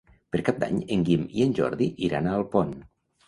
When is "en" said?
0.95-1.03, 1.45-1.53